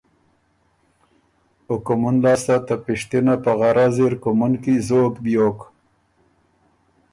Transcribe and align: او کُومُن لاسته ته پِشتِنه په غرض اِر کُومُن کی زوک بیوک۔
او 1.67 1.75
کُومُن 1.85 2.15
لاسته 2.23 2.55
ته 2.65 2.75
پِشتِنه 2.83 3.35
په 3.43 3.51
غرض 3.59 3.95
اِر 4.03 4.13
کُومُن 4.23 4.53
کی 4.63 4.73
زوک 4.87 5.13
بیوک۔ 5.23 5.59